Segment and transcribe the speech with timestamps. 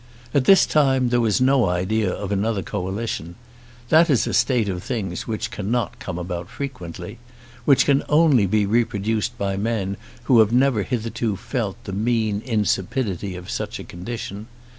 [0.33, 3.35] At this time there was no idea of another coalition.
[3.89, 7.19] That is a state of things which cannot come about frequently,
[7.65, 13.35] which can only be reproduced by men who have never hitherto felt the mean insipidity
[13.35, 14.47] of such a condition.